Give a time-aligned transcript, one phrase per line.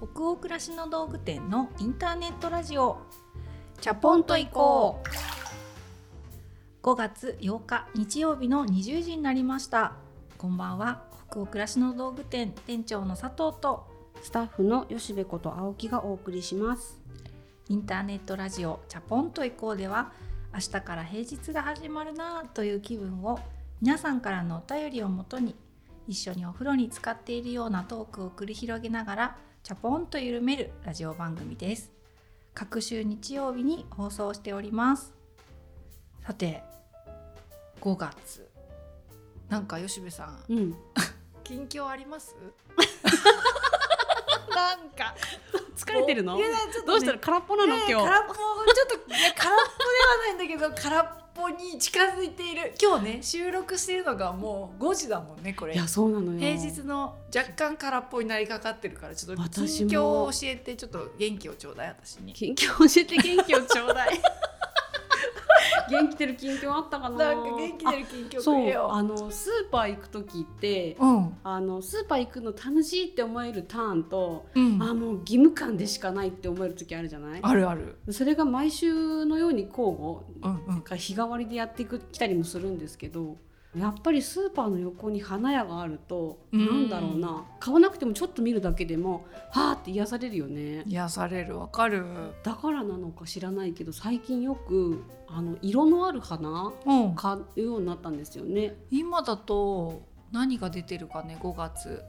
[0.00, 2.98] 北欧暮らしの道具店のインターネットラジオ。
[3.80, 5.02] チャポンと行こ
[6.84, 6.86] う。
[6.86, 9.94] 5月8日日曜日の20時になりました。
[10.36, 11.02] こんばんは。
[11.28, 13.88] 北欧暮らしの道具店店長の佐藤と。
[14.22, 17.00] スタッフの吉部こと青木がお送りします。
[17.68, 20.12] インターネットラジオチャポンと行こうでは
[20.54, 23.40] 明日から平日が始まるなという気分を
[23.82, 25.56] 皆さんからのお便りをもとに
[26.06, 29.36] 一緒にお風呂に浸かっているようなトークを繰り広げながら
[29.68, 31.92] チャポンと緩めるラジオ番組です。
[32.54, 35.12] 各週日曜日に放送しております。
[36.26, 36.62] さて
[37.82, 38.48] 5月。
[39.50, 40.42] なんか吉部さん。
[40.48, 40.74] うん。
[41.44, 42.34] 近況あります？
[44.56, 45.14] なんか
[45.78, 46.36] 疲れてるの？
[46.36, 46.44] ね。
[46.86, 48.06] どうしたら空っぽなのね今日。
[48.06, 48.40] 空っぽちょ
[48.84, 52.74] っといや空っぽではないんだけど空っぽに近づいている。
[52.82, 55.74] 今日ね 収録してるのがもう5時だもんねこれ。
[55.74, 56.38] いやそうなのよ。
[56.38, 62.32] 平日の若干空っぽになりかかってるからちょっと近況を教えてちょっと元気をちょうだい私に。
[62.32, 64.20] 近況教えて元気をちょうだい
[65.90, 67.16] 元気出る近況あったかな。
[67.16, 68.88] なんか元気出る近況そう。
[68.90, 71.36] あのスーパー行く時ってうん。
[71.42, 74.82] あのスーパー行くの楽しいって思えるターンと、うん。
[74.82, 77.40] あもう義務感でしかないって思える時あるじゃない？
[77.42, 77.98] あるある。
[78.10, 80.80] それが毎週のように交互うんうん。
[80.82, 83.36] か日替わりでやっていくきたりもするんですけど
[83.76, 86.66] やっぱりスーパーの横に花屋があると、うん。
[86.66, 87.44] なんだろうな。
[87.60, 90.84] 買わなくてもちょっと見るだけでもはーって癒されるよね。
[90.86, 92.04] 癒されるわかる。
[92.42, 97.14] だからなのか知らないけど最近よくあの色のある花うん。
[97.14, 98.74] 買うようになったんですよね。
[98.90, 100.02] 今だと
[100.32, 102.02] 何が出てるかね5月。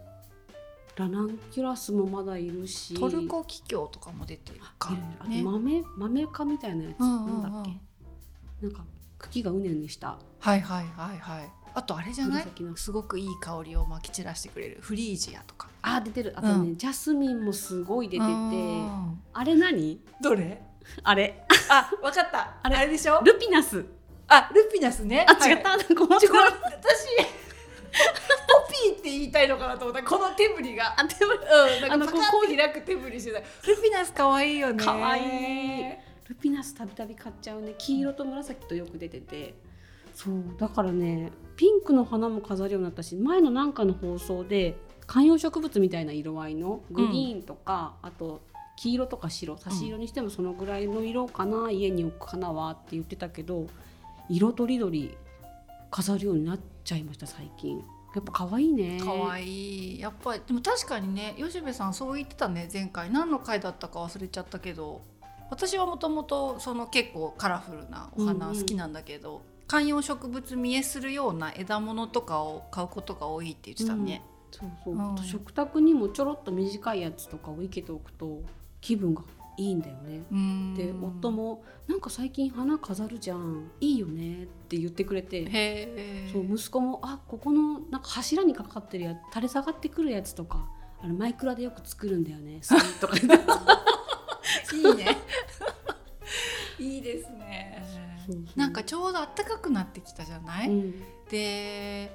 [0.96, 2.94] ラナンキュラスもまだいるし。
[2.94, 4.94] トルコキキョウとかも出てるか
[5.28, 5.44] ね。
[5.44, 7.42] 豆豆科みたいなやつ、うんうんうん。
[7.42, 8.66] なんだっけ。
[8.66, 8.86] なんか
[9.20, 10.18] 茎がうねうねした。
[10.40, 11.52] はいはいはいはい。
[11.76, 12.48] あとあれじゃない？
[12.76, 14.80] すごくいい香りをまき散らしてくれる。
[14.82, 15.70] フリージアとか。
[15.82, 16.34] あ出てる。
[16.36, 18.32] あとね、うジャスミンもすごい出てて。
[18.32, 20.02] うんあれ何？
[20.22, 20.62] どれ？
[21.04, 21.46] あれ。
[21.70, 22.58] あわかった。
[22.64, 22.76] あれ。
[22.76, 23.22] あれでしょ？
[23.24, 23.86] ルピナス。
[24.28, 25.26] あルピナスね。
[25.28, 30.04] あはい違った、私ポピーって言いたいのかなと思った。
[30.04, 30.94] この手振りが。
[30.98, 31.36] あでもう
[31.86, 31.90] ん。
[31.90, 33.40] なんかパカッて開く手振りしてた。
[33.40, 33.46] ル
[33.82, 34.84] ピナス可愛いよね。
[34.84, 35.24] 可愛い
[36.30, 37.74] ルピナスたびたび買っちゃうね。
[37.78, 39.56] 黄色と紫とよく出てて。
[40.14, 40.44] そう。
[40.58, 48.42] だからねピンクの花も飾るようになったし前のなんかの放送で観葉植物みたいな色合いのグリーンとか、あと
[48.78, 53.66] 黄色とか白差し色にしてもそのぐらいの色かな、家に置く花はって言ってたけど
[54.30, 55.18] 色とりどり
[55.90, 57.80] 飾るようになっちゃいました最近。
[58.16, 59.00] やっぱ可愛いね。
[59.04, 60.00] 可愛い。
[60.00, 63.12] やっぱりでも確かにね吉部さんそう言ってたね前回。
[63.12, 65.02] 何の回だったか忘れちゃったけど
[65.50, 75.18] 私はもともとその結構カラフルなお花うんうん好きなんだけど、観葉植物見えするような枝物とかを買うことが多いって言ってたね、そうそう、うん。
[75.18, 78.42] 食卓にもちょろっと短いやつとかを生けておくと
[78.82, 79.24] 気分が
[79.58, 80.24] いいんだよね。
[80.32, 80.74] うん。
[80.76, 90.68] で夫も「なんか最近花飾るじゃんいいよね」って言ってくれてそう息子も「あここのなんか柱にかかってるや垂れ下がってくるやつとか
[91.02, 92.62] あのマイクラでよく作るんだよね」
[93.02, 93.16] とか。
[93.16, 93.46] 言って
[94.76, 95.18] いいね。
[96.80, 97.84] いいですね。
[98.56, 101.04] なんかちょうど暖かくなってきたじゃない、うん。
[101.30, 102.12] で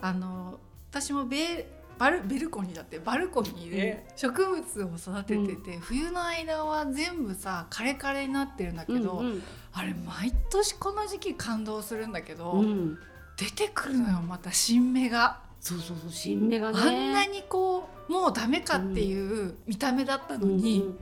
[0.00, 0.58] あの
[0.90, 1.66] 私もベ
[1.98, 9.42] バルベルコニーだってバルコニーで植物を育ててて、冬の間は全部さ枯れ枯れになってるんだけど、うん
[9.76, 12.64] あれ毎年この時期感動するんだけど、うん。
[12.64, 12.98] うん
[13.36, 16.78] 出てくるのよまた新芽が、そうそうそう新芽がね。
[16.80, 20.98] あんなにこうもうダメかっていう見た目だったのに、うんうん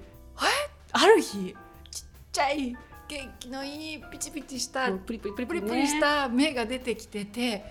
[0.93, 1.55] ある日
[1.91, 2.77] ちっちゃい
[3.09, 7.65] 元気のいいピチピチしたプリプリプリプリプリした芽が出てきてて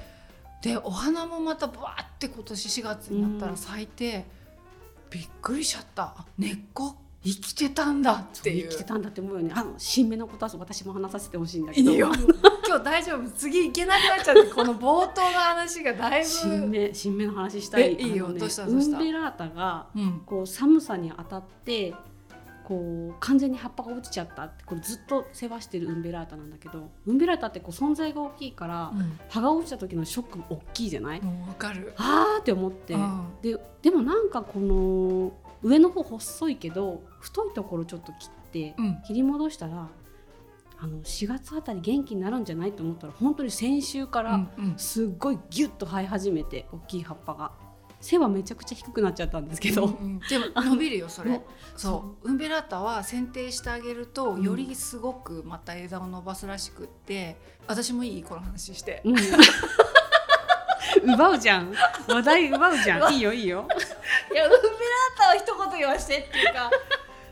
[0.62, 4.26] でお花もまたバーって今年4月になったら咲いて、
[5.10, 6.14] びっくりしちゃった。
[6.38, 8.70] 根っこ生きてたんだっていう。
[8.70, 9.52] 生きてたんだって思うよね。
[9.56, 11.92] あの新芽のことは私も話させてほしいんだけど。
[11.98, 13.28] 今日大丈夫。
[13.32, 16.28] 次行けなくなっちゃってこの冒頭の話がだいぶ。
[16.28, 17.84] 新芽新芽の話したい。
[17.84, 18.30] えいいよ。
[18.30, 18.98] ねどうしたどうした？
[19.00, 20.22] ウンベラータがうん。
[20.28, 21.96] こう寒さに当たって
[22.72, 28.94] こう完全に葉っぱが落ちちゃったってこれずっと世話してるウンベラータなんだけどウンベラータってこう存在が大きいから、
[29.28, 33.28] 葉が落ちた時のショックも大きいじゃない、わかる、あーって思って、うん。
[33.42, 39.02] ででもなんかこの上の方細いけど太いところちょっと切って、うん。
[39.06, 39.90] 切り戻したら
[40.80, 44.74] あの4月あたり元気になるんじゃないと思ったら本当に先週からうんうん。
[44.78, 47.52] すっごいギュッと生え始めて大きい葉っぱが
[48.02, 50.20] 背はめちゃくちゃ低くなっちゃったんですけど、うんうん。
[50.20, 51.32] でも 伸びるよそれ。
[51.32, 51.46] ね
[51.78, 52.30] そう。
[52.30, 54.42] ウンベラータは剪定してあげるとうん。
[54.42, 57.38] よりすごくまた枝を伸ばすらしくって、
[57.68, 59.02] 私もいいこの話して。
[59.06, 59.16] うん
[61.04, 61.74] 奪うじゃん。
[62.08, 63.14] 話題奪うじゃん。
[63.16, 63.68] いいよいいよ。
[64.32, 64.72] いやウンベラー
[65.18, 66.70] タは一言げはしてっていうか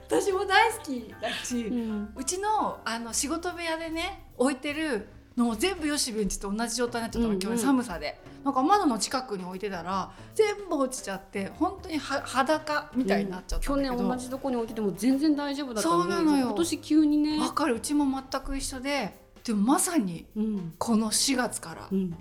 [0.07, 5.07] 私も大好きだし、ううんちのあの仕事部屋でね置いてる
[5.39, 7.41] のを全部よしベンチと同じ状態になっちゃったの、うんうん。
[7.41, 8.19] 今日寒さで。
[8.43, 16.03] なんか窓の近くに置いてたら全部落ちちゃって本当には裸みたいになっちゃった去んだけど、年同じとこに置いてても全然大丈夫だったのに。
[16.03, 16.47] そうなのよ。
[16.47, 17.39] 今年急にね。
[17.39, 17.75] わかる。
[17.75, 19.13] うちも全く一緒で
[19.43, 20.73] でもまさにうん。
[20.77, 22.15] この4月からうん。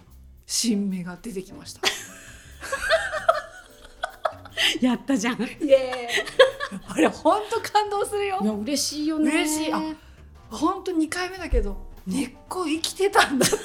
[0.46, 1.82] 新芽が出てきました。
[4.80, 5.42] やったじゃん。
[5.42, 8.40] いイエーイあれ本当感動するよ。
[8.42, 9.30] や嬉しいよね。
[9.30, 9.72] 嬉しい。
[9.72, 9.80] あ
[10.50, 13.56] 本当2回目だけど根っこ生きてたんだって。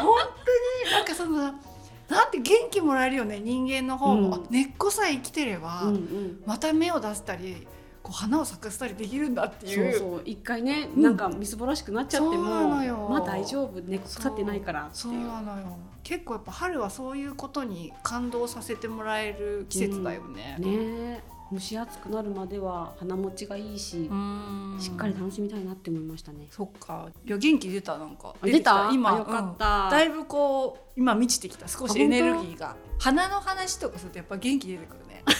[0.00, 0.16] 本
[0.84, 1.36] 当になんかその
[2.08, 4.34] なんて元気もらえるよね人間の方も、うん。
[4.34, 6.42] あ根っこさえ生きてれば、うんうん。
[6.46, 7.66] また芽を出したり
[8.04, 10.22] こう花を咲かせたりできるんだっていそううそう。
[10.24, 11.02] 一回ね、うん。
[11.02, 12.44] なんかみすぼらしくなっちゃっても
[13.08, 13.80] まあ大丈夫。
[13.80, 15.76] 根っこ立ってないからってそうなのよ。
[16.04, 20.56] 結構やっぱ春はそういうことに感動させてもらえる季節だよね。
[20.60, 24.76] ね蒸し暑くなるまでは花持ちがいいし、うん。
[24.80, 26.48] しっかり楽しみたいなって思いましたね。
[26.50, 27.08] そっか。
[27.24, 28.34] いや元気出たなんか。
[28.40, 28.90] あ出た？
[28.92, 29.14] 今。
[29.14, 29.84] あよかった。
[29.84, 29.90] うん。
[29.90, 31.68] だいぶこう今満ちてきた。
[31.68, 32.76] 少しあエネルギーが。
[32.98, 35.22] 花の話とかするとやっぱ元気出てくるね。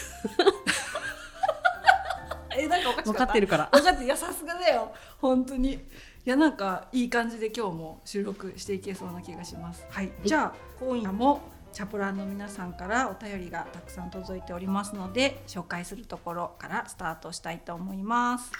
[2.58, 3.68] えなんかおかし分かってるから。
[3.72, 4.92] 分かっていやさすがだよ。
[5.20, 5.72] 本当に。
[5.72, 5.80] い
[6.24, 9.84] やなんかいい感じで今日も収録していけそうな気がします。
[9.90, 11.40] はい、じゃあ今夜も
[11.76, 18.50] チャプランの皆さんからお便りがたくさん届いておりますので紹介するところからスタートしたいと思います。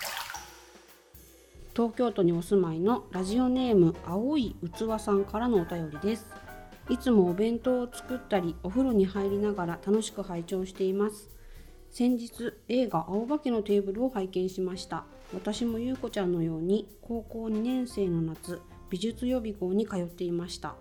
[1.75, 6.27] 東京都にお住まいのラジオネーム青い器さんからのお便りです。
[6.91, 11.31] いつもお弁当を作ったりお風呂に入りながら楽しく拝聴しています。
[11.91, 15.05] 先日映画青化けのテーブルを拝見しました。
[15.33, 18.61] 私も優子ちゃんのように高校2年生の夏
[18.91, 20.75] 美術予備校に通っていました。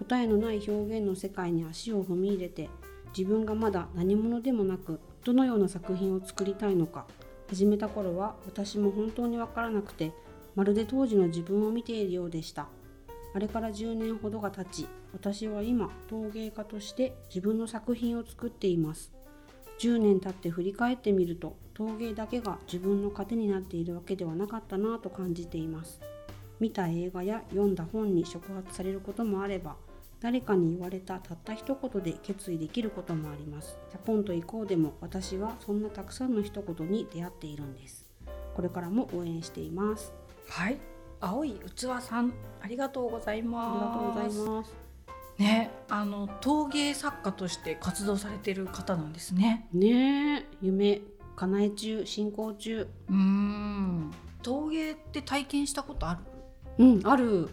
[0.00, 2.70] 答えのない表現の世界に足を踏み入れて
[3.16, 7.06] 自分がまだ何者でもなくどのような作品を作りたいのか
[7.48, 10.12] 始めた頃は私も本当に分からなくて
[10.56, 12.66] まるで当時の自分を見ているようでした。
[13.32, 19.12] あれから10年ほどが経ち私は今陶芸家として自分の作品を作っています。
[19.80, 26.00] 10年経って振り返ってみると陶芸だけが自分の糧になっているわけではなかったなぁと感じています。
[26.58, 29.76] 見た映画や読んだ本に触発されることもあれば
[30.20, 33.78] 誰かに言われたたった一言で決意できることもあります。
[33.90, 38.06] ジャポンと行こうでも私はそんなたくさんの一言に出会っているんです。
[38.54, 40.12] これからも応援しています。
[40.48, 40.78] はい。
[41.20, 42.32] 青い器さん
[42.62, 44.74] ありがとうございありますがとうございます。
[45.38, 49.68] ねあの陶芸作家として活動されてる方なんですね。
[49.72, 51.00] ねえ夢
[51.36, 52.86] 叶え中進行中。
[53.08, 54.10] うん。
[54.42, 56.14] 陶芸って体験したことあ
[56.78, 56.84] る？
[56.84, 57.48] うんある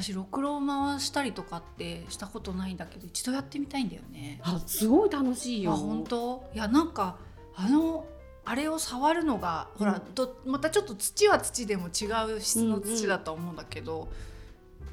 [0.00, 4.40] 私ろくろを回したりとかってしたことないんだけど一度やってみたいんだよね。
[4.42, 5.72] あすごい楽しいよ。
[5.72, 6.44] あ本当？
[6.54, 7.16] いやなんか
[7.56, 8.06] あの
[8.44, 14.08] あれを触るのが、ほらどまたちょっと土は土でも違う質の土だと思うんだけど、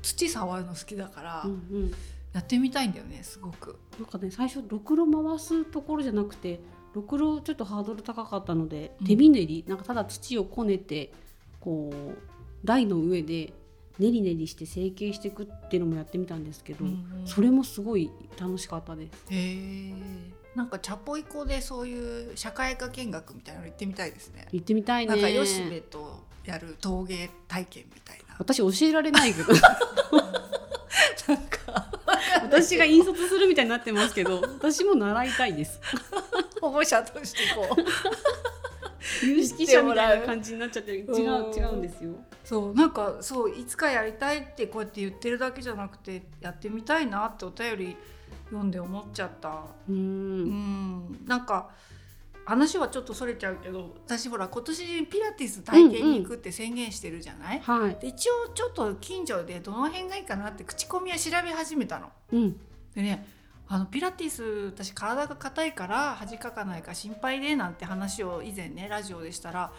[0.02, 1.54] 土触るの好きだから、うんう
[1.86, 1.92] ん。
[2.34, 3.80] やってみたいんだよねすごく。
[4.00, 6.60] なんかね最初ろくろ回すところじゃなくて
[6.94, 9.08] ろくろちょっとハードル高かったのでうん。
[9.08, 11.14] 手びねり、なんかただ土をこねて
[11.62, 12.18] こう
[12.66, 13.54] 台の上で
[14.00, 19.12] 練り練りして成形していくっていうのもやってみたんですけど、うんうんそれもすごい楽しかったです。
[19.32, 19.94] へえ。
[20.56, 24.48] なんかチャポイコでそういう社会科見学みたいなの行ってみたいですね。
[24.52, 25.12] 行ってみたいね。
[25.12, 28.36] なんかよしべとやる陶芸体験みたいな。
[28.38, 29.62] 私教えられないけどなん
[31.48, 31.92] か
[32.44, 35.80] 私が引率するみたいになってますけど私も習いたいです。
[36.62, 38.65] 保護者としてこう。
[39.24, 42.12] 有識者みたいな感じになっちゃってる違ううん違うんですよ。
[42.44, 47.98] そうなんかそういつかやりたいってこうやって言ってるだけじゃなくてやってみたいなってお便り
[48.46, 49.50] 読んで思っちゃった。
[49.90, 51.70] ううんんなんか
[52.46, 57.96] 話はちょっとそれちゃうけど私ほら今年ピラティス体験に行くって宣言してるじゃない、はい。
[58.00, 62.12] で一応ちょっと近所でどの辺がいいかなって口コミは調べ始めたの。
[62.32, 62.60] うん
[62.94, 63.35] でね
[63.68, 69.72] あのピラティス私体が硬いから恥かかないか心配でなんて話を以前ねラジオでしたら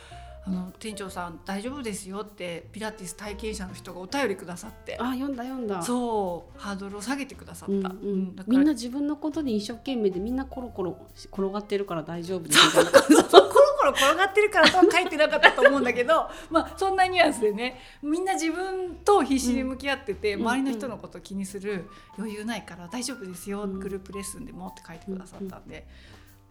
[0.46, 4.96] あの店長さん大丈夫ですよってピラティス体験者の人がお便りくださって。
[5.00, 5.82] あ読んだ読んだ。
[5.82, 6.60] そう。
[6.60, 10.96] ハードルを下げてくださった、うんううんみんな自分のことに一生懸命でみんなコロコロ
[11.32, 12.78] 転がってるから大丈夫です。
[12.78, 13.45] みたいな
[13.76, 23.80] コロコロ転がってるからとは書いてなかったと思うんだけど まあそんなニュアンスでねみんな自分と必死に向き合ってて、うん周りの人のことを気にする余裕ないから大丈夫ですよ、うん。
[23.80, 25.86] グループレッスンでもって書いてくださったんで、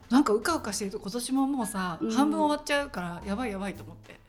[0.10, 2.12] なんかうかうかしてると今年ももうさ、うん。
[2.12, 4.20] 半分終わっちゃうからやばいやばいと思って。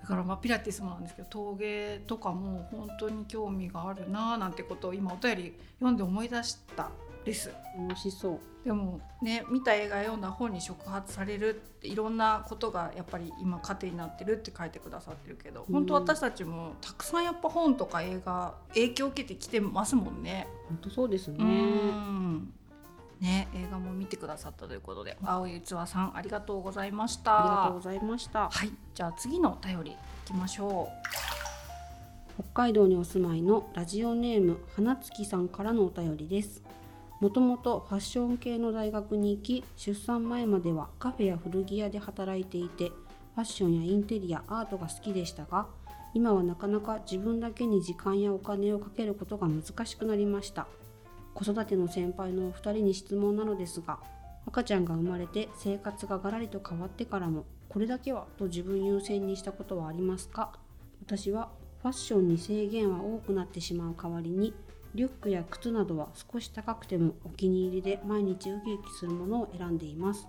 [0.00, 6.90] だからまあピラティスもなんですけど陶芸とかも本当に興味があるなーなんてことを今お便り読んで思い出した
[7.24, 7.50] です。
[7.76, 8.38] 美味しそう。
[8.64, 15.74] でもね見た映画読んだ本に触発されるっていろんなことがやっぱり今糧になってるって書いてくださってるけど、うん。
[15.74, 20.46] 本当私たちもたくさんやっぱ本とか映画影響を受けてきてますもんね。
[20.68, 21.36] 本当そうですね。
[21.40, 22.52] うん。
[23.20, 27.38] ね映画も見てくださったということで青い器さんありがとうございました。
[27.38, 28.48] ありがとうございました。
[28.50, 30.88] はいじゃあ次のお便りいきましょ
[32.34, 36.61] 北海道にお住まいのラジオネーム花月さんからのお便りです
[37.22, 45.68] もともとファッション系の大学に行き出産前まではカフェや古着屋で働いていてファッションやインテリアアートが好きでしたが
[46.14, 50.66] 今はなかなか自分だけに時間やお金をかけることが難しくなりました。
[51.32, 54.00] 子育ての先輩のお二人に質問なのですが
[54.48, 60.50] 赤ちゃんが生まれて生活がガラリと変わってからもこれだけはと自分優先にしたことはありますか？
[61.06, 61.50] 私は
[61.82, 64.52] ファッションに制限は多くなってしまう代わりに
[64.94, 70.28] リュックや靴などは少し高くてもお気に入りで毎日ウキウキするものを選んでいます。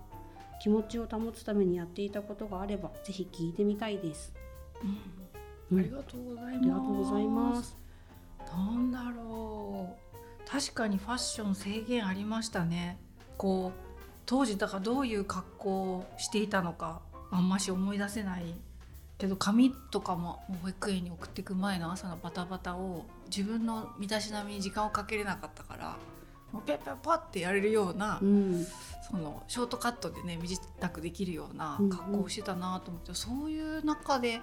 [0.62, 4.34] 気持ちを保つためにやっていたことがあればぜひ聞いてみたいです、
[5.72, 5.74] う。
[5.74, 5.80] うん。
[5.80, 6.58] ありがとうございます。
[6.58, 7.78] ありがとうございます。
[8.56, 10.50] なんだろう。
[10.50, 12.98] 確かにファッション制限ありましたね。
[13.38, 13.94] こう
[14.26, 17.02] 当時だからどういう格好をしていたのか
[17.32, 18.56] あんまし思い出せない。
[19.18, 23.06] けど髪とかも保育園に送っていく前の朝のバタバタを
[23.36, 25.98] 自分の身だしなみに時間をかけれなかったから
[26.52, 28.64] もうペッペッパってやれるような、うん、
[29.10, 31.90] そのショートカットでね身支度できるようなうんうん。
[31.90, 34.40] 格好をしてたなと思って、そういう中で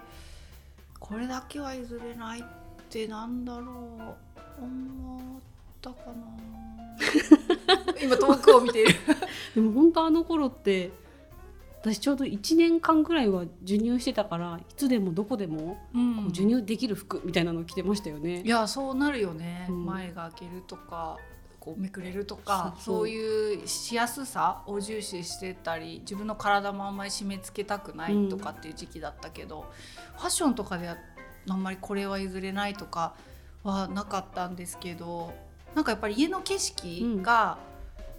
[0.99, 2.43] これだけは譲れないっ
[2.89, 5.41] てなんだろう思っ
[5.81, 6.13] たかな。
[8.03, 8.95] 今遠くを見ている。
[9.55, 10.91] でも本当あの頃って
[11.81, 15.77] 私ちょうど1年間ぐらいは授乳してたからいつでもどこでもこ
[16.27, 18.41] う授乳できる服みたいなの着てましたよね。
[18.43, 18.47] い。
[18.47, 19.85] やそうなるよね、うん。
[19.85, 21.17] 前が開けるとか
[21.59, 29.65] こうめくれるとかそういうしやすさを重視してたり自分の体もあんまり締め付けたくないとかっていう時期だったけど、
[30.17, 30.97] ファッションとかでは
[31.49, 33.15] あんまりこれは譲れないとか
[33.63, 35.33] はなかったんですけど
[35.73, 37.57] なんかやっぱり家の景色が、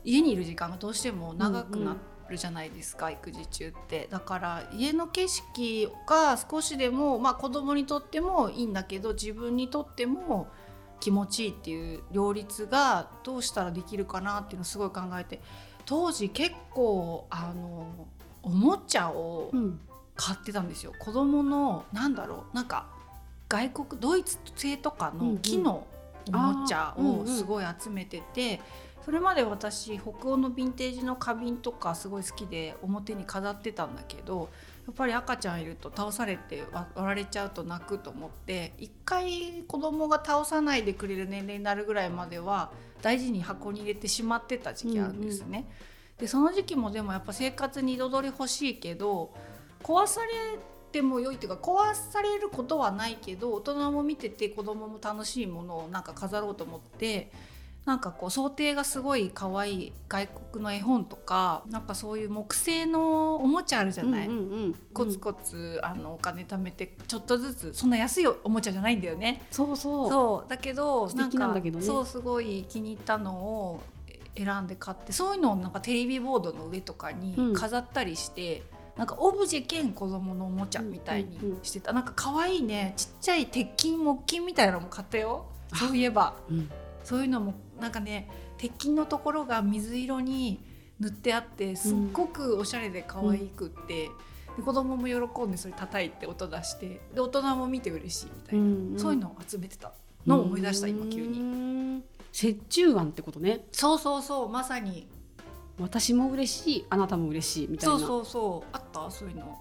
[0.05, 1.97] 家にいる時間がどうしても長くな
[2.33, 4.09] るじゃないですか、育児中って。
[4.11, 10.49] だから家の景色が少しでも、まあ、子供にとってもいいんだけど自分にとっても
[11.01, 15.41] 気持ちいいっていう両立がどうしたらできるかなっていうのをすごい考えて。
[15.85, 18.07] 当時結構あの
[18.43, 19.81] おもちゃをうん、
[20.15, 20.93] 買ってたんですよ。
[20.99, 22.87] 子供のなんだろうなんか
[23.49, 25.87] 外国ドイツ製とかの木の
[26.29, 28.61] おもちゃをすごい集めてて、
[29.05, 34.49] それまで私北欧のヴィンテージの花瓶とかすごい好きで表に飾ってたんだけど
[34.87, 45.69] やっぱり赤ちゃんいると倒されて割割られちゃうと泣くと思って一回子供が倒さないでくれる年齢になるぐらいまでは大事に箱に入れてしまってた時期あるんですね。
[46.19, 49.33] でその時期もでもやっぱ生活に彩り欲しいけど
[49.83, 50.29] 壊され
[50.93, 57.33] ても良いっていうか壊されることはないけど大人も見てて子供も楽しいものをなんか飾ろうと思って
[57.85, 64.75] なんかこう想定がすごい可愛い外国の絵本とかなんかそういう木製のおもちゃあるじゃない、うんうんうん。
[64.95, 69.43] コツコツあのお金貯めてちょっとずつそんな安いおもちゃじゃないんだよね。
[69.51, 70.09] そうそう。
[70.09, 71.85] そうだけどなんだけどね。
[71.85, 73.83] そうすごい気に入ったのを
[74.37, 77.53] 選んで買ってそういうのをなんかテレビボードの上とかにうん。
[77.53, 78.63] 飾ったりして、
[78.97, 82.95] なんかオブジェ兼子供のおもちゃみたいにしてた、なんか可愛いね。
[82.97, 85.47] ちっちゃい鉄筋木筋みたいなのも買ったよ。
[85.75, 86.37] そういえば。
[86.49, 86.71] うん。
[87.05, 90.65] そういうのもなんかね鉄筋のところが水色に
[91.01, 94.09] 塗ってあってすっごくおしゃれで可愛くって、
[94.57, 99.93] で子供も喜んでそれ叩いて音出してで大人も見て嬉しいみたいな、うんそういうのを集めてた
[100.27, 101.39] のを思い出した今急に。
[101.41, 102.03] に
[102.43, 103.67] 折衷案ってことね。
[103.73, 105.07] そうそうそうまさに。
[105.81, 107.99] 私も嬉しいあなたも嬉しいみたいな。
[107.99, 109.11] そうそうそうあった？
[109.11, 109.59] そういうの。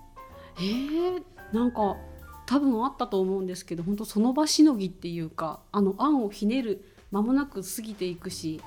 [0.58, 1.24] えー、
[1.54, 1.98] なんか
[2.46, 8.62] 多分あったと思うんですけど本当その場しのぎっていうかあの案をひねる間もなく過ぎていくし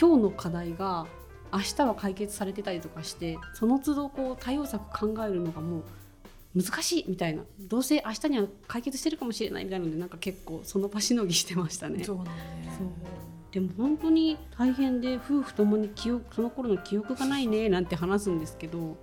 [0.00, 1.06] 今日の課題が
[1.52, 5.82] 明日は解決されてたりとかしてその都度こう対応策考えるのがもう
[6.54, 7.42] 難しいみたいな。
[7.60, 12.04] どうせ明日には解決してるかもしれないみたいなのでなんか結構その場しのぎしてましたね。
[12.04, 12.24] そうね。
[12.78, 12.88] そう。
[13.52, 18.96] でも本当に大変で夫婦ともに記憶その頃の記憶がないねなんて話すんですけど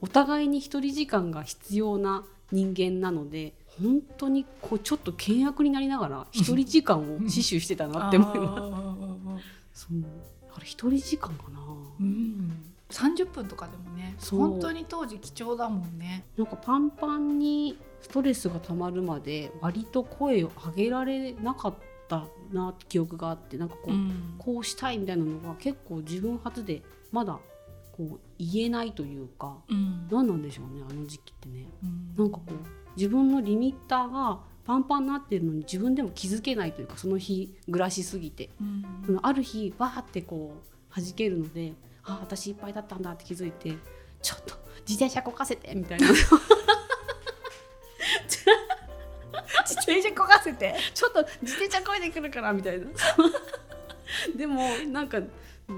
[0.00, 9.38] お互いに一人時間が必要な人間なので本当にこうちょっと険悪になりながら一人時間を死守してたなって思いま
[9.72, 9.86] す。
[9.86, 10.04] そう。
[10.54, 11.60] あれ一人時間かな。
[12.00, 12.52] うん。
[12.90, 16.24] 30分とかでもね本当に当時貴重だもんね。
[16.36, 24.34] なんかパンパンにストレスがたまるまで割と声を上げられなかったったなって記憶があってなんかこう、うん。
[24.38, 27.38] こうしたいみたいなのが結構自分初でまだ
[27.92, 30.08] こう言えないというかうん。
[30.10, 31.66] 何なんでしょうねあの時期ってね。
[31.82, 32.14] うん。
[32.16, 38.50] なんかこう自分のリミッターがパンパンになってるのに自分でも気づけないというかその日暮らしすぎて。
[38.60, 39.18] うん。
[39.22, 40.54] ある日わーってこ
[40.94, 41.72] う弾けるので
[42.04, 43.76] あ私いっぱいだったんだって気づいて
[44.20, 44.54] ちょっと
[44.86, 46.06] 自転車こかせてみたいな。
[49.64, 50.74] 自転車こがせて？
[50.94, 52.86] ちょっと自転車こいでくるからみたいな。
[54.36, 55.20] でもなんか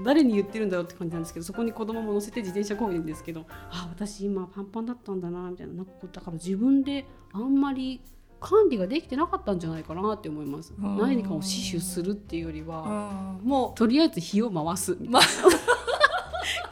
[0.03, 5.73] 誰に言ってるんだろうって感じなんですけどそこに子供も乗せて自転車こいでるんですけどあ私今パンパンだったんだなみたいな。
[5.73, 8.01] なんかだから自分であんまり
[8.39, 10.73] 管理ができてなかったんじゃないかなって思います。
[10.77, 10.97] うん。
[10.97, 13.41] 何かを死守するっていうよりうはん。
[13.43, 14.97] もとりあえず火を回す。
[15.07, 15.19] ま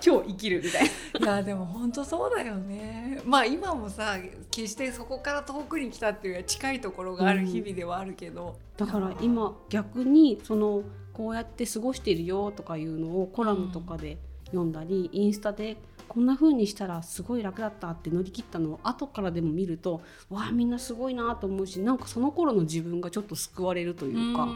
[0.05, 0.89] 今日生きるみたいな。
[1.19, 3.21] ういやでも本当そうだよね。
[3.25, 4.17] まあ今もさ
[4.51, 14.17] 決してそこから遠くに来たっていうよりは近いところがある日々ではあるけど、だから今逆にそのこうやって過ごしているよとかいうのをコラムとかで
[14.47, 15.77] 読んだり、インスタで
[16.07, 24.47] こんな風にしたらすごい楽だったって乗り切ったのを後からでも見るとわあみんなすごいなと思うしなんかその頃の自分がちょっと救われるというか、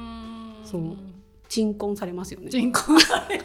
[0.64, 0.82] そう。
[1.50, 2.50] 鎮魂されますよね。
[2.50, 3.44] 人口される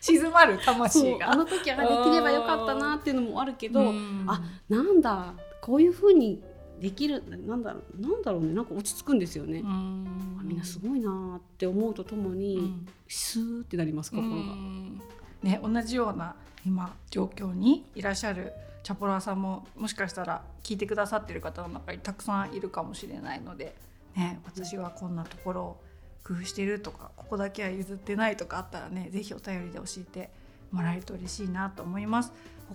[0.00, 1.30] 静まる魂が。
[1.30, 4.24] あの時あれできればよかったなっていうのもあるけど、うん。
[4.26, 6.42] あなんだこういう風に
[6.80, 9.60] できるなんだろうなんだろうねなんか落ち着くんですよね。
[9.60, 14.36] うんあみんなすごいなって思うとともに、うんスーってなります心が。
[14.36, 15.00] うん
[15.42, 23.74] ね、同じような今状況にいらっしゃるチャポラーさんももしかしたら聞いてくださってる方の中にたくさんいるかもしれないので、
[24.16, 25.80] ね、私はこんなところを
[26.22, 30.30] 工夫してるとかここだけは譲ってないとかあったらねぜひお便りで教えて
[30.70, 32.32] もらえると嬉しいなと思います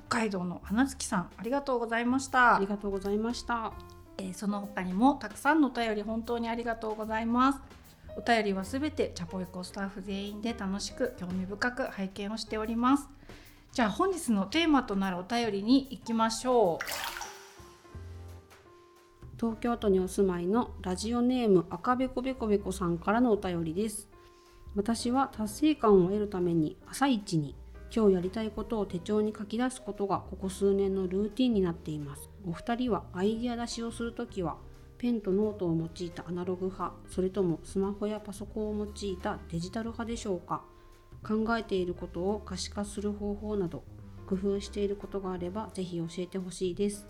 [0.08, 3.95] 北海道の花月さんありがとうございましたありがとうございました。
[4.18, 7.60] えーその他にもたくさんのお便り本当にありがとうございます
[8.18, 13.10] お便りはすべてチャポエコスタッフ全員で楽しく興味深く拝見をしております
[13.72, 17.16] じゃあ本日のテーマとなるお便りに行きましょう
[19.38, 24.08] 東京都にお住まいのラジオネーム赤べこべこべこさんからのお便りです。
[24.76, 27.54] 私は達成感を得るために朝一に
[27.94, 32.30] 今日やりたいことを手帳に書き出すことがここ数年のルーティンになっています。
[32.48, 34.58] お二人はアイデア出しをするときは
[34.98, 40.64] ペンとノートを用いたアナログ派、それともスマホやパソコンを用いたデジタル派でしょうか？
[41.24, 43.84] 考えていることを可視化する方法など
[44.28, 47.08] 工夫していることがあればぜひ教えてほしいです。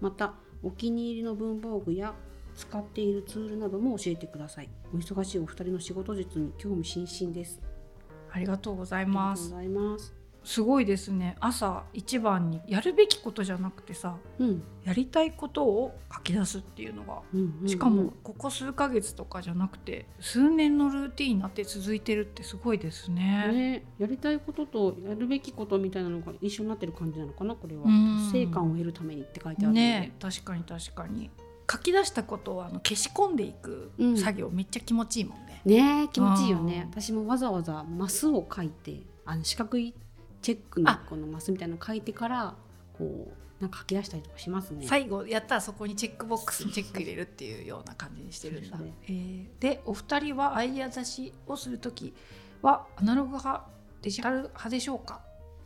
[0.00, 2.14] またお気に入りの文房具や
[2.56, 4.70] 使っているツールなども教えてください。
[4.92, 7.60] お忙しいお二人の仕事術に興味津々です。
[7.62, 10.17] うありがとうございます
[10.48, 10.54] す。
[10.58, 11.36] すごいですね。
[11.40, 17.20] 朝一番にやるべきことじゃなくてさうん、やりたいことを書き出すっていうのが。
[17.32, 17.68] うんうんうん。
[17.68, 23.48] しかもここ数ヶ月とかじゃなくて数年のルーティンになって続いてるってすごいですね。
[23.52, 27.82] ね、やりたいこととやるべきことみたいなのが一緒になってる感じなのかなこれは。
[27.84, 28.30] うん。
[28.32, 31.30] 成果を得るためにって書いてあるので、ね確かに確かに。
[31.70, 34.16] 書き出したことをあの消し込んでいくうん。
[34.16, 35.60] 作業めっちゃ気持ちいいもんね。
[35.64, 36.84] ねえ気持ちいいよね。
[36.86, 37.00] うん。
[37.00, 39.94] 私もわざわざマスを書いてあの四角い
[40.42, 42.54] チェックのあこのマスみたいなの書いてから
[42.96, 43.28] こ
[43.60, 44.86] うなんか書き出したりとかしますね。
[44.86, 48.76] 最後やったらそこにチェックボックスにチェック入れるっていうような感じにしてるんだ。
[48.76, 48.96] そうそう。
[49.08, 52.14] えーでお二人はアイデア出しをする時
[52.62, 53.66] はアナログ派
[54.02, 55.22] デジタル派でしょうか？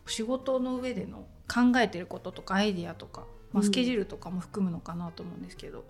[0.07, 3.65] 仕事の上での考えてることとかアイデアとか、まあ、うん。
[3.65, 5.85] スケジュールとかも含むのかなと思うんですけど、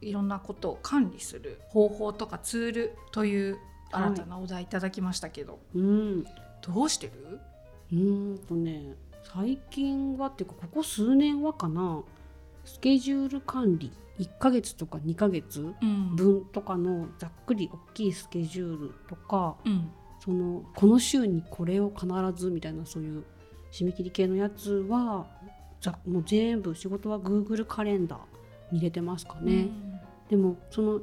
[0.00, 3.58] いろんなことを管理する方法とかツールという
[3.92, 6.24] 新たなお題いただきましたけど、うん。
[6.62, 7.40] どうしてる？
[7.92, 8.94] うーんとね
[9.34, 12.02] 最近はっていうかここ数年はかな
[12.64, 16.16] スケジュール管理1ヶ月とか2ヶ月うん。
[16.16, 19.90] 分とかのざっくり大きいスケジュールとかうん。
[20.22, 23.24] そのこの週にこれを必ずみたいなそういう
[23.72, 25.26] 締め切り系のやつは
[25.80, 28.18] ざもう全部仕事は Google カレンダー
[28.72, 29.68] に入れてますかね、
[30.28, 31.00] でもその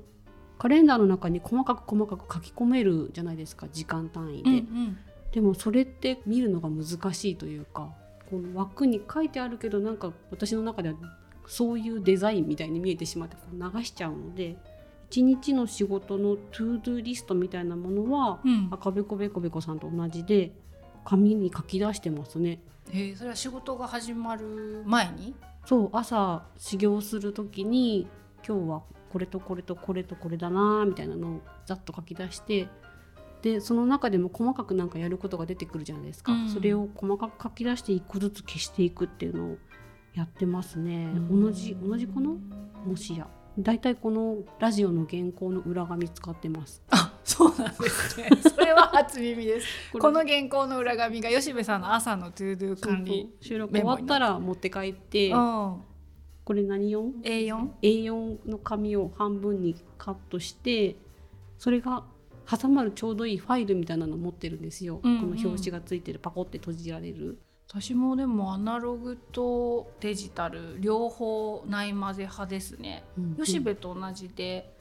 [0.57, 4.97] カレンダーの中に細かく細かく書き込めるじゃないですか時間単位で、うんうん
[5.37, 7.91] でもそれって見るのが難しいというか
[8.27, 10.95] この枠に書いてあるけどなんか私の中では
[11.45, 14.57] そういうデザインみたいに見えてしまってこう流しちゃうので
[15.11, 20.53] 一日の仕事の ToDo リストみたいなものはうん赤べこべこべこさんと同じで
[21.05, 22.59] 紙に書き出してますね。
[22.91, 25.35] えーそれは仕事が始まる前に？
[25.67, 28.07] そう朝修行する時に
[28.43, 28.81] 今日は
[29.13, 32.67] これとこれとこれとこれだなみたいなのをざっと書き出して
[33.47, 36.49] でその中でも細かくなんかやることが出てくるじゃないですか、うん。
[36.49, 39.57] それを細かく書き出して一個ずつ消していくっていうのを
[40.13, 41.43] やってますね、うん。
[41.45, 42.31] 同じ同じかな
[42.85, 43.27] もしや。
[43.57, 46.83] だいたいこのラジオの原稿の裏紙使ってます。
[46.89, 48.29] あそうなんですね。
[48.43, 49.67] それは初耳です。
[49.97, 55.81] この原稿の裏紙が吉部さんの朝の ToDo 管理収録終わったら持って帰ってうん。
[56.43, 60.95] これ何用 A4 A4 の紙を半分にカットして
[61.57, 62.05] それが
[62.49, 65.19] 挟まるちょうどいいファイルみたいなの持ってるんですよ、うんうん。
[65.19, 67.39] この表紙がついてるパコって閉じられる。
[67.69, 74.73] 私もでもアナログとデジタル両方ないまぜ派ですね、うん吉部と同じで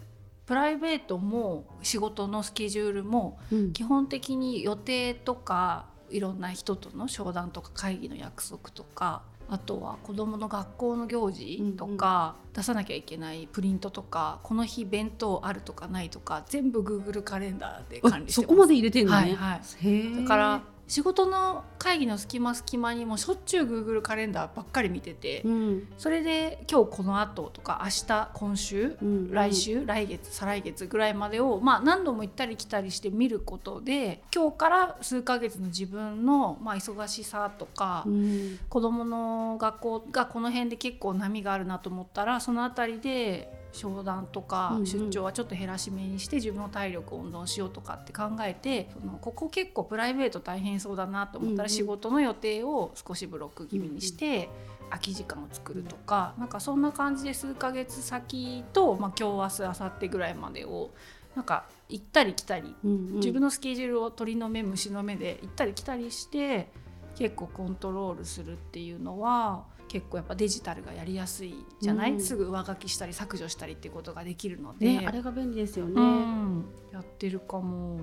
[0.47, 3.73] プライベートも仕事のスケジュールもうん。
[3.73, 20.23] 基本的に予定とかいろんな人との商談とか会議の約束とかあとは子どもの学校の行事とか、出さなきゃいけないプリントとかこの日弁当あるとかないとか全部 Google カレンダーであ管理してそこまで入れてんのね、はいはい。
[20.23, 25.89] だから仕事の会議の隙間隙間にもしょっちゅう Google カレンダーばっかり見てて、うん。
[25.99, 38.59] それで今日この後とか明日今週うん来週来月再来月ぐらいまでを、まあ、何度も行ったり来たりして見ることで今日から数ヶ月の自分の、まあ、忙しさとか、うん。
[38.69, 54.49] 子どもの学校がこの辺で結構波があるなと思ったらその辺りで商談とか出張はちょっと減らし目にして自分の体力を温存しようとかって考えてそのここ結構プライベート大変そうだなと思ったら仕事の予定を少しブロック気味にして
[54.91, 60.91] 空き時間を作るとかなんかそんな感じで数ヶ月先と、まあ、今日明日明後日ぐらいまでを
[61.35, 66.71] なんか行ったり来たり自分のスケジュールを鳥の目虫の目で行ったり来たりして
[67.15, 69.65] 結構コントロールするっていうのは
[69.97, 72.21] 結構やっぱデジタルがやりやすいじゃない、うん。
[72.21, 78.01] すぐ上書きしたり削除したりっていうことができるので、ねあれが便利ですよね、うん、やってるかも。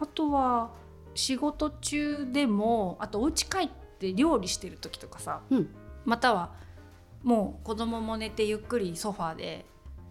[0.00, 0.70] あとは
[1.16, 5.68] 仕事中でもあとお家帰って料理してる時とかさうん。
[6.04, 6.52] または
[7.24, 9.66] もう子供も寝てゆっくりソファーで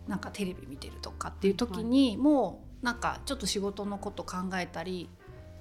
[0.10, 5.10] なんかテレビ見てるとかっていう時に、もうなんかちょっと仕事のこと考えたり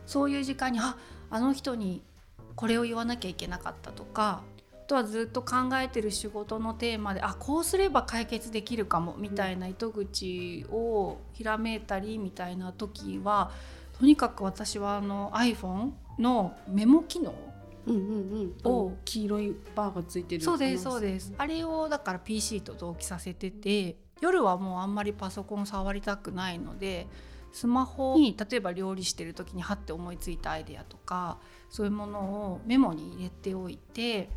[0.07, 0.97] そういう時間にあ
[1.31, 2.03] あの人に
[2.57, 4.56] これを言わなきゃいけなかったとかあ
[4.87, 13.51] とはずっと考えてる仕事のテーマであこうすれば解決できるかもみたいな糸口をひらめいたりみたいな時は
[13.99, 17.35] とにかく私はあの iPhone のメモ機能
[17.87, 18.73] うんうんうん。
[18.73, 21.33] を黄色いバーがついてるそうですそうです。
[21.39, 27.07] あれをだから PC と同期させてて夜はもうあんまりパソコン触りたくないので
[27.53, 31.39] スマホに例えば料理してる時にハッて思いついたアイデアとか
[31.71, 34.29] そういうものをメモに入れておいて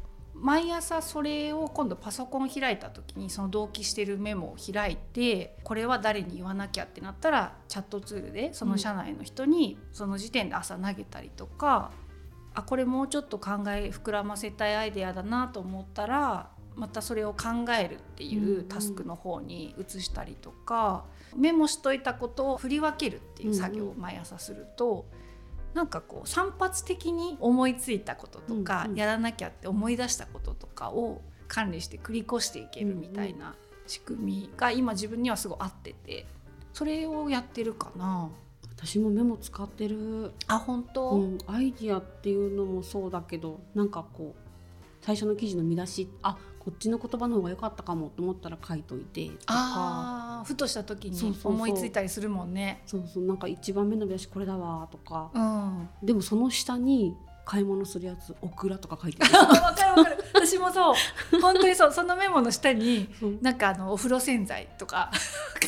[0.42, 11.92] 毎朝それを今度パソコン開いた時にその同期してるメモを開いてこれは誰に言わなきゃってなったらチャットツールでその社内の人にその時点で朝投げたりとか、
[12.54, 25.06] あこれもうちょっと考え膨らませたいアイデアだなと思ったらまたそれを考えるっていうタスクの方に移したりとか、メモしといたことを振り分けるっていう作業を毎朝すると、
[25.74, 28.98] なんかこう散発的に思いついたこととか、うんうん。
[28.98, 33.56] やらなきゃって思い出したこととかを管理して繰り越していけるみたいな
[33.88, 36.26] 仕組みが今自分にはすごい合ってて
[36.74, 38.30] それをやってるかな。
[38.76, 40.32] 私もメモ使ってる。
[40.48, 44.50] あ本当、うん、アイディアっていうのもそうだけどなんかこう
[45.02, 46.38] 最初の記事の見出しあ
[46.70, 50.44] こっちの言葉の方が良かったかもと思ったら書いといてとか。
[50.46, 52.84] ふとした時に思いついたりするもんね。
[52.86, 53.24] そうそう。
[53.24, 55.32] なんか一番目の見出しこれだわとか。
[55.34, 59.34] うん、でもその下に買い物するやつオクラとか書いてる。
[59.34, 60.24] わかるわかる。
[60.36, 60.94] 私もそう。
[61.42, 61.92] 本当にそう。
[61.92, 63.10] そのメモの下に
[63.42, 65.10] なんかあのお風呂洗剤とか。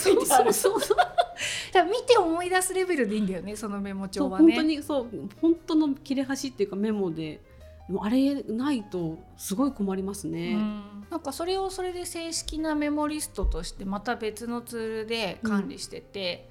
[0.04, 0.80] 書いてあるそう。
[0.80, 0.98] そうそう
[1.74, 4.54] だ見て思い出すレベルでいいんだよねそのメモ帳はね。
[4.54, 5.08] 本当にそう。
[5.42, 7.42] 本当の切れ端っていうかメモで
[8.02, 10.54] あれないとすごい困りますね。
[10.54, 16.50] うんなんかそれをそれで正式なメモリストとしてまた別のツールで管理してて、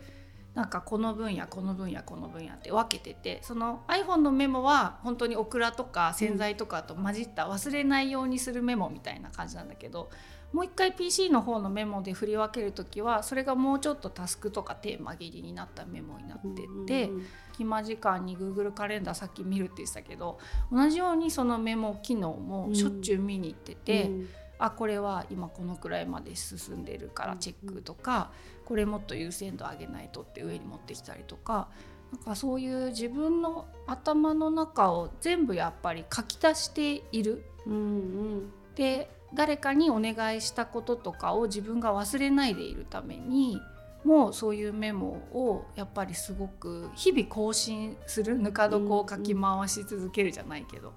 [0.55, 10.11] なんかこの分野この分野この分野って分けててその iPhone のメモは本当にオクラとか洗剤とかと混じった忘れないようにするメモみたいな感じなんだけど
[10.53, 17.09] もう一回 PC の方のメモで振り分ける時はそれがもうちょっとタスクとかテーマ切りになったメモになってて。
[17.09, 20.39] うんうん隙間時間に Google カレンダーさっき見るって言ってたけど
[20.71, 24.29] 同じようにそのメモ機能もしょっちゅう見に行ってて、うん。
[24.59, 28.31] あこれは今このくらいまで進んでるからチェックとか、
[28.67, 31.69] これもっと優先度上げないとって上に持ってきたりとか
[32.13, 37.43] なんかそういう自分の頭の中を全部やっぱり書き出している。
[37.67, 38.53] うんうん。
[38.75, 43.61] で誰かにお願いしたこととかを自分が忘れないでいるために
[44.05, 50.93] もうそういうメモをやっぱりすごく日々更新するぬか床を書き回し続けるじゃないけど、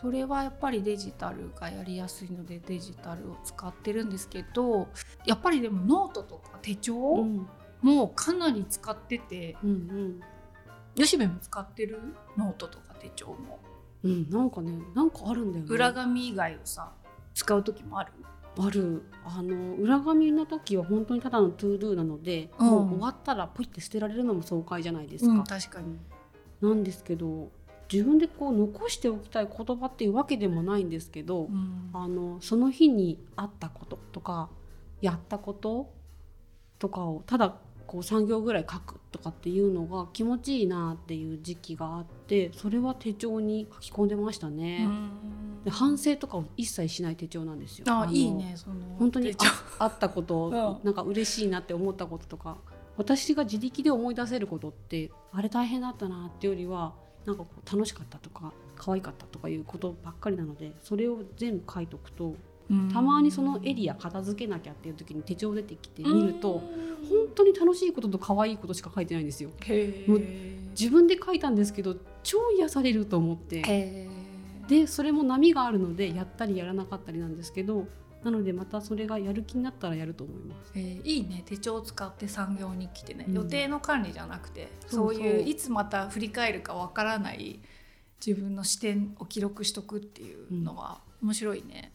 [0.00, 4.88] それはやっぱりデジタルがやりやすいのでデジタルを使ってるんですけど
[5.26, 7.48] やっぱりでもノートとか手帳うん。
[7.80, 10.20] もかなり使ってて、うん
[10.96, 12.00] 吉部も使ってる？
[12.36, 13.60] ノートとか手帳も。
[14.02, 15.70] うんうんなんかねなんかあるんだよね。
[15.70, 16.92] 裏紙以外をさ
[17.34, 18.12] 使う時もある？
[18.56, 22.66] あるあの裏紙の時は本当にただの ToDo なので、うん。
[22.66, 25.98] もう終わったらポイって捨てられるのも爽快じゃないですか、うん確かに。
[26.60, 27.50] なんですけど
[27.90, 31.90] 自分でこう残しておきたい言葉っていうわけでもないんですけど、うん。
[31.92, 34.48] あのその日にあったこととか
[35.00, 35.92] やったこと
[36.78, 37.56] とかをただ
[37.88, 44.86] こう3行ぐらい書くとかっていうのが気持ちいいなっていう時期があってそれは手帳に書き込んでましたね。
[45.64, 47.86] で反省とかを一切しない手帳なんですよ。
[47.88, 52.58] のあいいねその本当にあ あったこと、うんなんか嬉しいなって思ったこととか
[52.98, 56.92] 私が自力で思い出せることってあれ大変だったなってよりは
[57.24, 62.34] なんかこう楽しかったとか可愛かったとかいうことばっかりなのでそれを全部書いとくと
[62.92, 66.62] たまにそのエリア片付けなきゃっていう時に手帳出てきて見ると
[67.08, 69.50] 本当に楽しいことと可愛いことしか書いてないんですよ。
[69.64, 73.62] へもうえ自分で書いたんですけど超癒されると思って。
[73.66, 74.08] へ
[74.68, 77.88] でそれも波があるのでやったりやらなかったりなんですけど
[78.22, 80.72] なのでまたそれがやる気になったらやると思います。
[80.74, 83.34] えいいね手帳を使って三行日記ってね、うん。
[83.34, 85.48] 予定の管理じゃなくてそういう。
[85.48, 87.60] いつまた振り返るかわからない
[88.24, 91.92] 自分の視点を記録しとくっていうのは面白いね。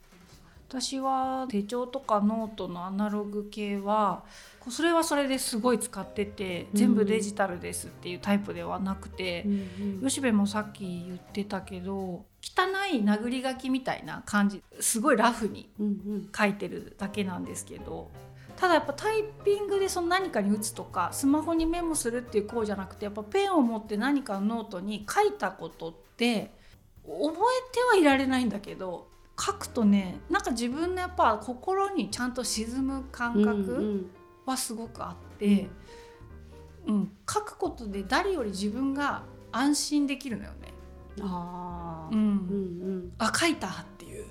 [0.74, 4.24] 私は手帳とかノートのアナログ系は
[4.72, 9.46] それはそれですごい使ってて全部デジタルですっていうタイプではなくて、
[10.02, 16.30] 吉部もさっき言ってたけど汚い殴り書きみたいな感じすごいラフにうんうん。
[16.36, 18.10] 書いてるだけなんですけど
[18.58, 26.52] ただやっぱタイピングでその何かに打つとかスマホにメモするっていうこうじゃなくてやっぱペンを持って何かノートに書いたことって
[27.06, 34.06] 覚えてはいられないんだけど書くとねなんか自分のやっぱ心にちゃんと沈む感うんう覚ん。
[34.46, 35.69] はすごくあって、
[36.86, 40.74] うん書くことで誰より自分が安心できるのよね。
[41.17, 41.26] うん。
[41.26, 43.13] うんうん。
[43.19, 44.26] あ書いたっていう。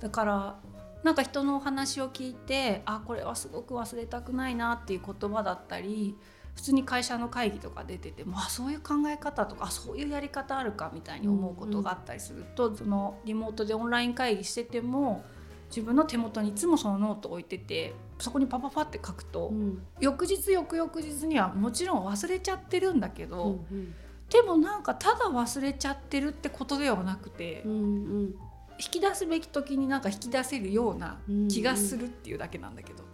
[0.00, 0.58] だから
[1.02, 6.16] なんか人のお話を聞いてあこれはすごく忘れたくないなっていう言葉だったり
[6.54, 15.24] 普通に会社の会議とか出ててもあそういう考え方とかあそういうやり方あるかみたいに思うことがあったりすると、そのリモートでオンライン会議してても
[15.68, 23.94] 自分の手元にいつもそのノート置いててそこにパパパって書くと、うん翌日翌々日にはもちろん忘れちゃってるんだけど、うんうん
[24.30, 27.62] でもなんかただ忘れちゃってるってことではなくて。
[27.64, 28.34] うん
[28.82, 33.04] 引き出すべき時になんか引き出せるようなうん気がするっていうだけなんだけど。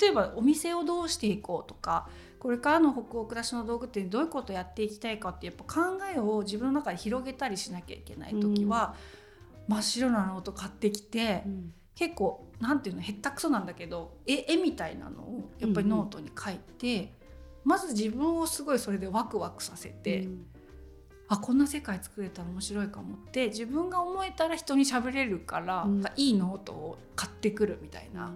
[0.00, 2.08] 例えばお店をどうしていこうとか
[2.38, 8.94] これからの北欧暮らしの道具店どういうことをやっていきたいかってやっぱ考えを自分の中で広げたりしなきゃいけない時は、
[9.68, 11.74] 真っ白なノート買ってきて、うん。
[11.94, 17.12] 結構なんていうのへったくそなんだけど絵絵みたいなのをやっぱりノートに書いて、
[17.62, 20.46] まず自分をすごいそれでワクワクさせて、うん
[21.32, 26.04] あこんな世界作れたら面白いかもって自分が思えたら人に喋れるから、うん。
[26.16, 28.32] いいノートを買ってくるみたいな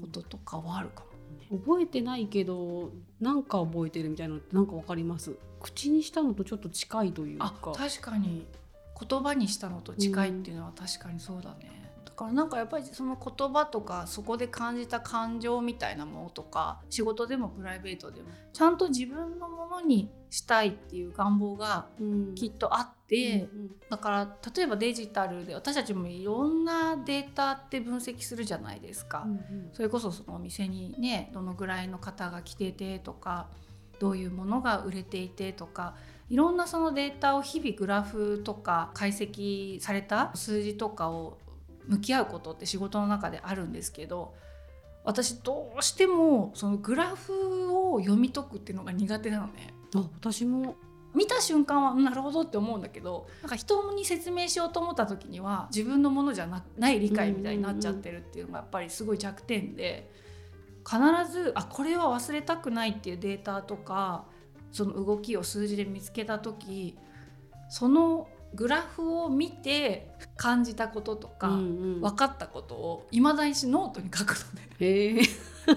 [0.00, 1.02] こととかはあるか
[1.50, 1.58] も。
[1.58, 5.36] 覚えてないけどなんか覚えてるみたいなのってなんかわかります？
[5.58, 8.46] 口にしたのとちょっと近いというあか確かに。
[9.08, 11.79] 言葉にしたのと近いっていうのは確かにそうだね。
[12.20, 22.34] だからなんかやっぱりその言葉とかそこで感じた感情みたいなものとか仕事でもプライベートでもちゃんと自分のものにしたいっていう願望がうん。
[22.34, 23.70] きっとあって、うん。
[23.88, 29.24] だから例えばデジタルで私たちもいろんなデータって分析するじゃないですか。
[29.26, 29.70] うんうん。
[29.72, 33.48] それこそそのお店にねどのぐらいの方が来ててとか
[33.98, 35.94] どういうものが売れていてとか
[36.30, 41.38] いろんなそのデータを日々グラフとか解析された数字とかを
[41.90, 44.34] 向き合うことって仕事の中であるんですけど
[45.04, 49.74] 私どうしてもそのグラフを読み解くっていうのが苦手なのね。
[49.94, 50.76] あ私も
[51.14, 60.08] 見た瞬間はうんなるほどって思うんだけどなんか人に説明しようと思った時には自分のものじゃなない理解みたいになっちゃってるっていうのがやっぱりすごい弱点で
[60.88, 60.98] 必
[61.32, 64.26] ずあこれは忘れたくないっていうデータとか
[64.70, 66.96] その動きを数字で見つけた時
[67.68, 71.60] そのグラフを見て感じたこととか、うんう
[71.98, 72.00] ん。
[72.00, 74.68] 分かったことをいまだにしノートに書くのね。
[74.80, 75.22] へえ。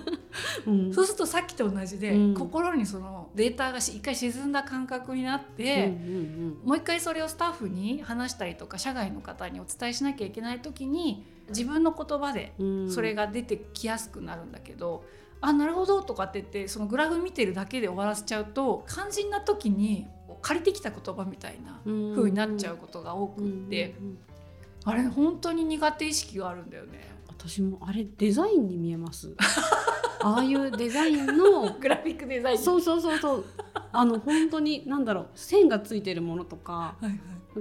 [0.65, 0.93] うん。
[0.93, 2.33] そうするとさっきと同じで、うん。
[2.33, 12.91] 心にそのデータがし一回沈んだ感覚になって、うんうんもう一回それをスタッフに話したりとか社外の方にお伝えしなきゃいけない時に自分の言葉でうん。
[12.91, 15.03] それが出てきやすくなるんだけど、
[15.41, 20.07] あなるほどとかって言ってそのグラフ見てるだけで終わらせちゃうと肝心な時に
[20.43, 23.95] 借りてきた言葉みたいな風になっちゃうことが多くって、
[24.84, 27.10] あれ本当に苦手意識があるんだよね。
[27.27, 29.34] 私もあれデザインに見えます。
[30.21, 32.58] ああいうデザインの グラフィックデザイン。
[32.58, 33.45] そうそうそうそう。
[33.91, 35.27] あの本当に何だろう。
[35.34, 37.10] 線がついてるものとかはいは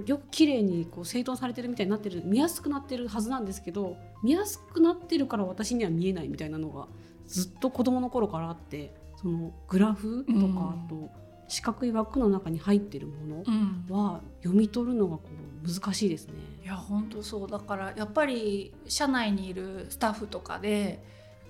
[0.05, 6.87] い、よく綺麗にこう整頓されてるみたいになってる見やすくなってるはずなんですけど見やすくなってるから私には見えないみたいなのが
[7.27, 10.59] ずっと子供の頃からあってそのグラフとか、うん。
[10.59, 11.11] あと
[11.53, 13.85] 四角い枠の中に入ってるもうん。
[13.89, 15.23] のは読み取るのがこ
[15.65, 16.35] う難しいですね。
[16.65, 17.51] いや本当そう。
[17.51, 21.03] だからやっぱり社内にいるスタッフとかで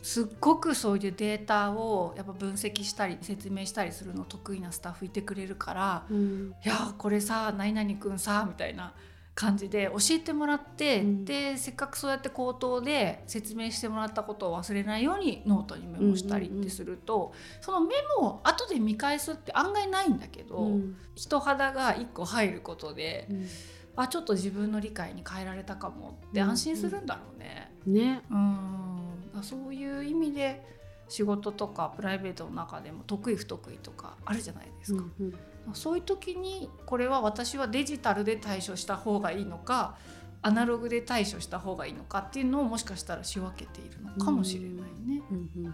[0.03, 8.93] すっごくそういうデータをやっぱ分析したり説明したりするの得意なスタッフいてくれるからうん「いやこれさ何々くんさ」みたいな
[9.35, 11.25] 感じで教えてもらって、うん。
[11.25, 20.97] でせっかくそうやって口頭で説明してもらったことを忘れないようにノートにメモしたりってすると、そのメモを後で見返すって案外ないんだけど、うん。
[21.15, 23.27] 人肌が1個入ることで。
[23.31, 23.47] うん。
[23.95, 27.71] あちょっと自分の理解に変えられたかもって安心するんだろうね。
[27.87, 28.23] ね。
[28.31, 30.65] うん、だそういう意味で
[31.13, 35.05] 仕事とかプライベートの中でも得意不得意とかあるじゃないですか。
[35.21, 35.35] うん
[35.75, 39.97] そういう時にこれは私はデジタルで対処した方がいいのか
[40.43, 45.23] アナログで対処した方がいいのかっていうのをもしかしたら仕分けているのかもしれないね。
[45.31, 45.73] うんうんうんうん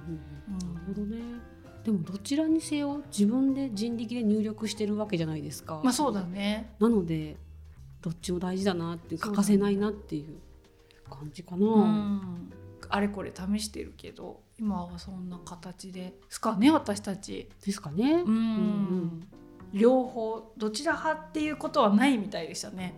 [0.50, 1.22] うんなるほどね。
[1.84, 5.80] でもどちらにせよ自分で人力で入力してるわけじゃないですか。
[5.82, 6.74] まあそうだね。
[6.80, 7.38] なので
[8.02, 10.36] どっちも大事だなっていう欠かせないなっていう
[11.08, 11.66] 感じかな。
[11.66, 12.52] うん、
[12.90, 17.48] あれこれ試してるけど今はそんな形ですかね私たち。
[17.64, 18.24] ですかね。
[18.26, 19.28] うんん
[19.72, 22.94] 両方どちら派っていうことはないみたいでしたね。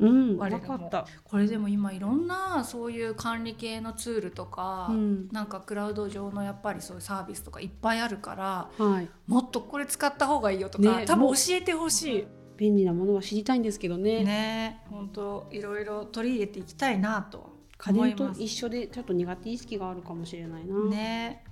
[0.00, 1.06] うん、我らも分かった。
[1.24, 9.08] これでも今いろんなそういう管理系のツールとか、うん、なんかクラウド上のやっぱりそういうサービスとかいっぱいあるからはい。
[9.26, 13.98] もっとこれ使った方がいいよとか、ね多分教えてほし便利なものは知りたいんですけどい。
[13.98, 14.24] ね。
[14.24, 17.46] ね本当いろいろ取り入れていきたいなとは
[17.78, 18.30] 家電と。
[18.32, 20.90] 一緒でちょっと苦手意識があるかもしれないな。。
[20.90, 21.44] ね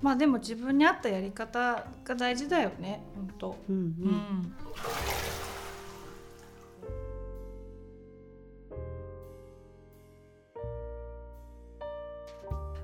[0.00, 3.56] まあでも自分に合ったやり方が大事だよね本当。
[3.68, 3.78] うんう。
[3.78, 4.54] うんん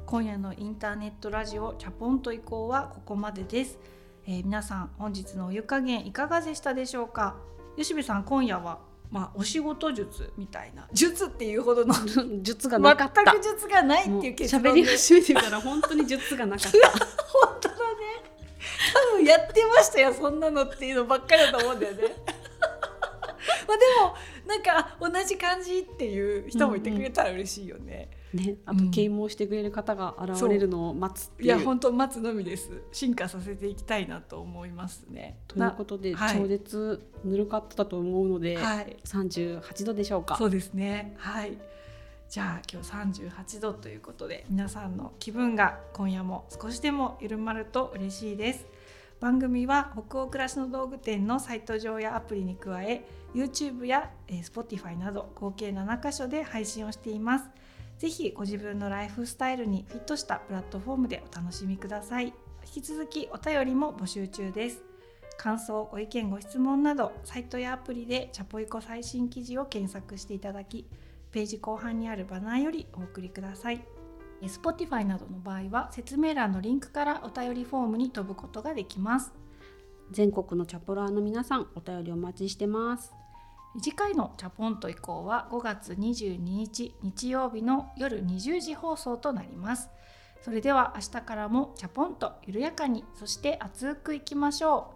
[0.06, 3.78] 今夜のインターネットラジオチャポンと移行はここまでです、
[4.26, 7.36] えー皆さん本日のお湯加減いかがでしたでしょうか？
[7.76, 8.89] 吉部さん今夜は？
[9.10, 10.86] まあお仕事術みたいな。
[10.92, 11.94] 術っていうほどの
[12.42, 13.24] 術がなかった。
[13.24, 14.72] 全く術がないっていう結論。
[14.72, 16.88] 喋りで始めてから本当に術がなかった。
[16.88, 17.80] 本当だね。
[19.12, 22.02] 多分やってましたよそんなのっていうのばっかりだと思うんだよね。
[23.66, 24.14] まあでも
[24.46, 31.46] なんかあ同じ感じっていう人もいてくれたら嬉しいよね、ね、あとうん啓蒙してくれる方が現れるのを待つっていう。
[31.46, 32.70] いや本当待つのみです。
[32.92, 35.38] 進化させていきたいなと思いますね。
[35.48, 36.38] ということで、はい。
[36.38, 38.96] 超絶ぬるかっただと思うので、はい。
[39.04, 40.36] 38度でしょうか。
[40.36, 41.14] そうですね。
[41.18, 41.58] はい。
[42.28, 48.66] じゃあ今日38度ということで皆さんの気分が今夜も少しでも緩まると嬉しいです。
[49.18, 57.44] 番組は北欧暮らしの道具店のサイト上やアプリに加え YouTube やえー Spotify など合計7カ所で配信をしています
[58.00, 62.32] ぜひご自分のライフスタイルにフィットしたプラットフォームでお楽しみください。
[62.74, 64.82] 引き続きお便りも募集中です。
[65.36, 70.86] 感想ご意見ご質問などサイトやアプリでチャポイコ最新記事を検索していただき
[71.30, 73.84] ページ後半にあるバナーよりお送りください。
[74.40, 79.34] Spotify などの場合は説明欄のリンクからお便りフォームに飛ぶことができます。
[80.10, 83.19] 全国のチャポラーの皆さん、お便りお待ちしてます。
[83.78, 89.90] 次回のチャポンと以降は5月22日日曜日の夜20時放送となります
[90.42, 94.92] それでは明日からもチャポンと緩やかにそして熱くいきましょ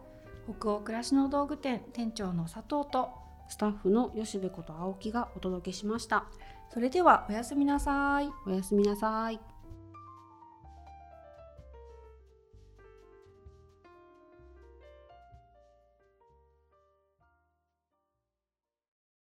[0.48, 6.24] う北欧暮らしの道具店店長の佐藤とスタッフの吉部こと青木がお届けしました。
[6.72, 9.53] それではおやすみなさいおやすみなさい。